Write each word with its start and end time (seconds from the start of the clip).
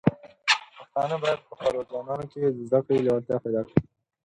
پښتانه 0.77 1.15
بايد 1.21 1.39
په 1.47 1.53
خپلو 1.57 1.79
ځوانانو 1.89 2.25
کې 2.31 2.39
د 2.57 2.59
زده 2.67 2.79
کړې 2.85 3.03
لیوالتیا 3.05 3.37
پيدا 3.45 3.61
کړي. 3.67 3.79